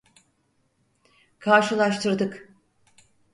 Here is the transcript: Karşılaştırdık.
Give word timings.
Karşılaştırdık. 1.39 2.49